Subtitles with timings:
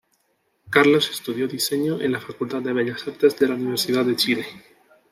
[0.71, 4.47] Carlos estudió diseño en la Facultad de Bellas Artes de la Universidad de Chile.